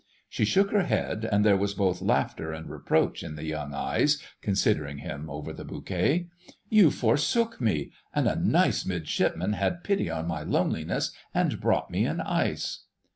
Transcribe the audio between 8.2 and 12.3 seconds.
a nice Midshipman had pity on my loneliness and brought me an